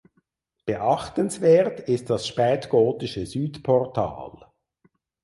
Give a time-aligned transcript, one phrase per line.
[0.65, 4.47] Beachtenswert ist das spätgotische Südportal.